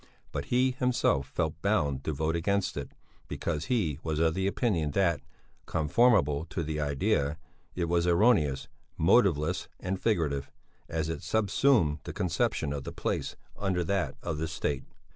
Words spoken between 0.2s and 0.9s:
But he